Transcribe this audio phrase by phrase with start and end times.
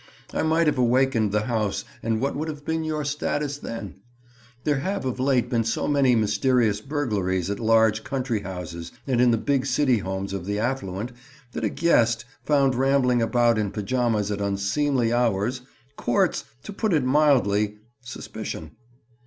[0.33, 3.97] I might have awakened the house and what would have been your status then?
[4.63, 9.29] There have of late been so many mysterious burglaries at large country houses and in
[9.29, 11.11] the big city homes of the affluent
[11.51, 15.61] that a guest, found rambling about in pajamas at unseemly hours,
[15.97, 18.71] courts, to put it mildly, suspicion.